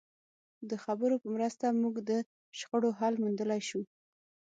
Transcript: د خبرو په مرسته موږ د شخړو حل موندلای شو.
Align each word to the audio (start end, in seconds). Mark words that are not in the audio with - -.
د 0.69 0.71
خبرو 0.83 1.15
په 1.23 1.27
مرسته 1.35 1.65
موږ 1.81 1.95
د 2.09 2.11
شخړو 2.59 2.89
حل 2.99 3.13
موندلای 3.23 3.61
شو. 3.69 3.81